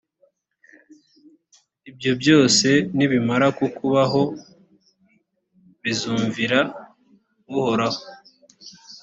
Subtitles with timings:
[1.89, 4.21] ibyo byose nibimara kukubaho
[5.81, 6.59] bizmvira
[7.57, 8.01] uhoraho,